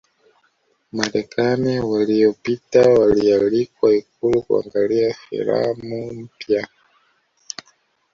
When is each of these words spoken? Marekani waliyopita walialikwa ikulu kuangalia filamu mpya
Marekani 0.91 1.79
waliyopita 1.79 2.89
walialikwa 2.89 3.95
ikulu 3.95 4.41
kuangalia 4.41 5.13
filamu 5.13 6.11
mpya 6.13 6.67